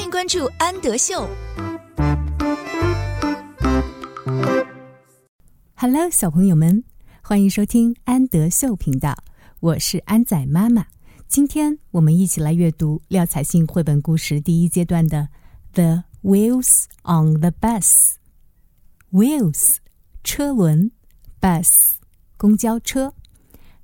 [0.00, 1.28] 欢迎关注安德秀。
[5.74, 6.82] Hello，小朋友们，
[7.20, 9.22] 欢迎收听安德秀频道，
[9.60, 10.86] 我是安仔妈妈。
[11.28, 15.28] 今天我们一起来阅读廖彩杏绘本故事第一阶段的
[15.74, 18.14] 《The Wheels on the Bus》。
[19.12, 19.76] Wheels，
[20.24, 20.92] 车轮
[21.42, 21.90] ；bus，
[22.38, 23.12] 公交车。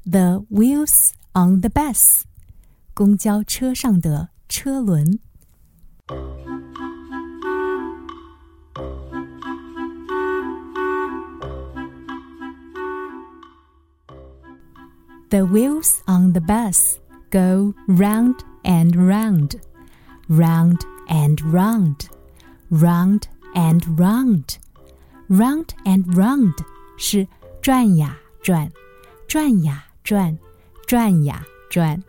[0.06, 2.22] The wheels on the bus，
[2.94, 5.18] 公交车上的车轮。
[6.08, 6.14] The
[15.44, 19.56] wheels on the bus go round and round,
[20.28, 22.08] round and round,
[22.70, 23.22] round
[23.54, 24.58] and round,
[25.28, 26.54] round and round
[26.96, 27.26] 是
[27.60, 28.70] 转呀转，
[29.26, 30.38] 转呀转，
[30.86, 32.00] 转呀转。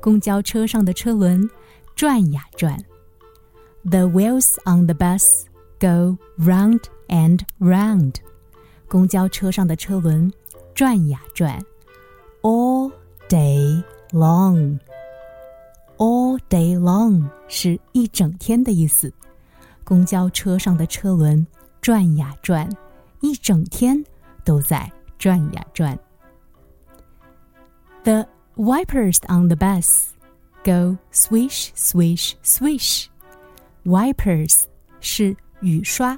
[0.00, 1.50] 公交车上的车轮
[1.96, 2.87] 转呀转。
[3.89, 5.45] The wheels on the bus
[5.79, 8.15] go round and round。
[8.87, 10.31] 公交车上的车轮
[10.73, 11.61] 转呀转。
[12.41, 12.91] All
[13.27, 19.13] day long。All day long 是一整天的意思。
[19.83, 21.45] 公交车上的车轮
[21.81, 22.69] 转呀转，
[23.19, 24.03] 一整天
[24.43, 25.97] 都在转呀转。
[28.03, 30.09] The wipers on the bus
[30.63, 33.07] go swish, swish, swish.
[33.88, 34.64] Wipers
[35.00, 36.14] 是雨刷，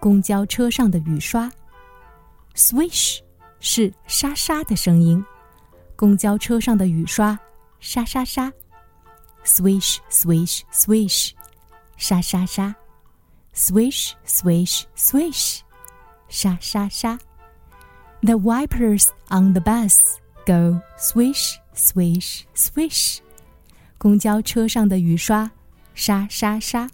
[0.00, 1.48] 公交车上的雨刷。
[2.56, 3.20] Swish
[3.60, 5.24] 是沙沙的声音，
[5.94, 7.38] 公交车上的雨刷
[7.78, 8.52] 沙沙沙。
[9.44, 11.30] Swish, swish, swish，
[11.96, 12.74] 沙沙沙。
[13.54, 15.60] Swish, swish, swish，
[16.28, 17.16] 沙沙沙。
[18.22, 20.00] The wipers on the bus
[20.44, 23.18] go swish, swish, swish。
[23.96, 25.52] 公交车上的雨刷
[25.94, 26.90] 沙沙沙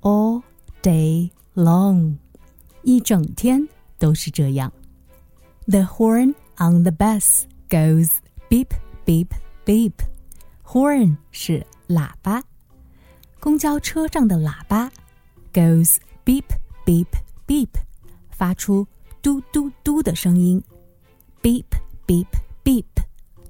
[0.00, 0.42] ，all
[0.82, 2.16] day long，
[2.82, 4.72] 一整天都是这样。
[5.66, 8.10] The horn on the bus goes
[8.48, 8.68] beep
[9.04, 9.28] beep
[9.64, 12.42] beep。Horn 是喇叭，
[13.38, 14.90] 公交车上的喇叭
[15.52, 16.44] goes beep
[16.86, 17.06] beep
[17.46, 17.68] beep，
[18.30, 18.86] 发出
[19.20, 20.62] 嘟嘟嘟的声音。
[21.42, 21.66] Beep
[22.06, 22.26] beep
[22.64, 22.84] beep，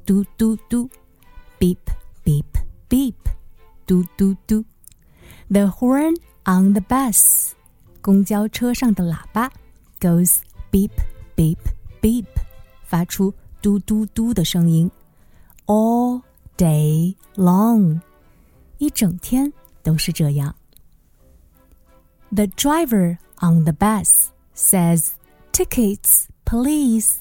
[0.05, 0.91] 嘟嘟嘟，
[1.61, 1.79] beep
[2.25, 2.45] beep
[2.89, 3.15] beep，
[3.87, 4.65] 嘟嘟嘟。
[5.49, 6.17] The horn
[6.48, 7.52] on the bus，
[8.02, 9.52] 公交车上的喇叭
[10.00, 10.38] goes
[10.72, 10.92] beep
[11.36, 11.58] beep
[12.02, 12.26] beep，
[12.86, 14.90] 发出嘟嘟嘟的声音。
[15.66, 16.22] All
[16.56, 18.00] day long，
[18.78, 19.52] 一整天
[19.84, 20.56] 都是这样。
[22.32, 25.10] The driver on the bus says,
[25.52, 27.18] "Tickets, please."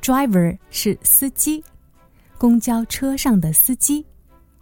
[0.00, 1.64] Driver 是司机，
[2.38, 4.06] 公交车上的司机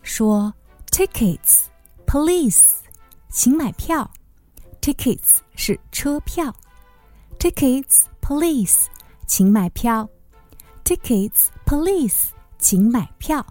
[0.02, 0.54] 说
[0.90, 1.64] ：“Tickets,
[2.06, 2.81] please."
[3.31, 4.09] 请买票。
[4.81, 6.55] Tickets 是车票。
[7.39, 8.87] Tickets, please.
[9.25, 10.09] 请买票。
[10.83, 12.29] Tickets, please.
[12.57, 13.45] 请买票。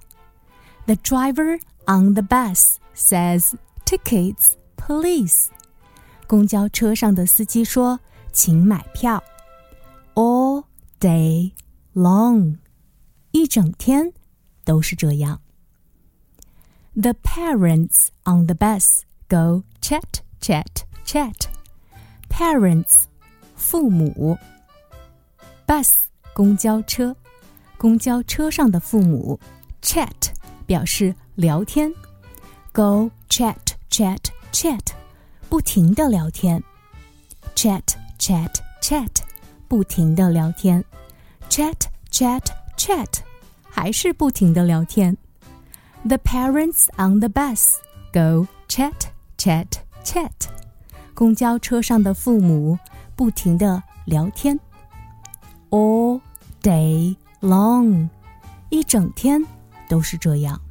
[0.87, 3.55] The driver on the bus says,
[3.85, 5.49] "Tickets, please."
[6.27, 8.01] 公交车上的司机说：“
[8.33, 9.23] 请买票。”
[10.15, 10.65] All
[10.99, 11.53] day
[11.95, 12.59] long，
[13.33, 14.13] 一整天
[14.65, 15.43] 都是这样。
[16.95, 21.35] The parents on the bus go chat chat chat.
[22.29, 23.05] Parents，
[23.55, 24.37] 父母。
[25.67, 25.93] Bus，
[26.35, 27.17] 公交车，
[27.77, 29.41] 公交车上的父母。
[29.83, 30.31] Chat
[30.67, 31.93] 表示聊天。
[32.73, 33.57] Go chat
[33.91, 34.19] chat
[34.53, 34.81] chat，
[35.49, 36.63] 不停的聊天。
[37.55, 37.83] Chat
[38.19, 38.53] chat
[38.83, 39.11] chat，
[39.67, 40.85] 不停的聊天。
[41.49, 42.43] Chat chat
[42.77, 43.09] chat，
[43.63, 45.17] 还是不停的聊天。
[46.05, 47.77] The parents on the bus
[48.13, 48.93] go chat
[49.42, 49.66] chat
[50.04, 50.30] chat。
[51.16, 52.78] 公交车上的父母
[53.16, 54.60] 不停的聊天。
[55.72, 56.22] All
[56.62, 58.10] day long，
[58.70, 59.44] 一整天
[59.90, 60.62] 都是这样。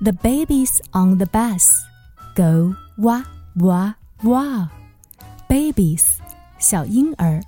[0.00, 1.68] The babies on the bus
[2.36, 3.24] go wah
[3.56, 4.68] wah wah.
[5.48, 6.04] Babies，
[6.60, 7.42] 小婴儿。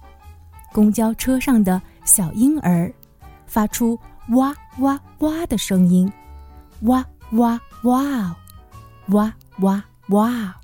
[0.73, 2.93] 公交车上的小婴儿
[3.47, 3.99] 发出
[4.31, 6.13] 哇哇哇的声音，
[6.83, 8.37] 哇哇哇，
[9.09, 10.57] 哇哇哇。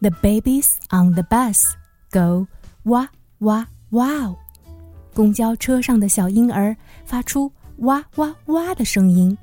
[0.00, 1.74] The babies on the bus
[2.10, 2.48] go
[2.84, 3.08] 哇
[3.38, 4.34] 哇哇。
[5.14, 9.36] 公交车上的小婴儿发出哇哇哇的声音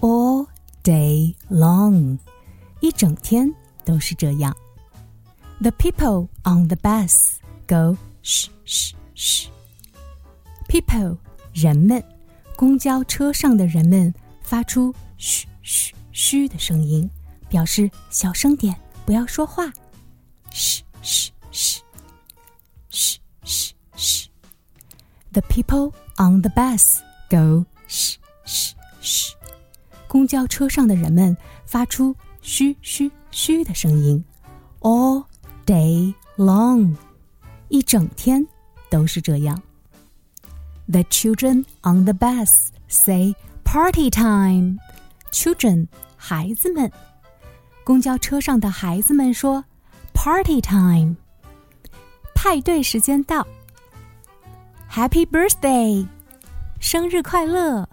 [0.00, 0.46] ，all
[0.84, 2.18] day long，
[2.80, 3.52] 一整天
[3.84, 4.54] 都是这样。
[5.60, 7.36] The people on the bus
[7.66, 9.46] go shh shh shh。
[10.68, 11.18] People
[11.54, 12.02] 人们，
[12.56, 17.08] 公交车上的人们发出嘘嘘嘘的声音。
[17.52, 19.70] 表示小声点，不要说话。
[20.50, 21.82] 嘘嘘嘘
[22.88, 24.30] 嘘嘘嘘。
[25.32, 28.16] The people on the bus go 嘘
[28.46, 29.34] 嘘嘘。
[30.08, 34.24] 公交车上的人们发出嘘嘘嘘的声音
[34.80, 35.26] ，all
[35.66, 36.96] day long，
[37.68, 38.46] 一整天
[38.88, 39.62] 都是这样。
[40.86, 44.78] The children on the bus say party time.
[45.30, 46.90] Children，孩子们。
[47.84, 49.64] 公交车上的孩子们说
[50.14, 51.16] ：“Party time，
[52.34, 53.46] 派对时间到。
[54.90, 56.06] ”Happy birthday，
[56.80, 57.88] 生日快乐。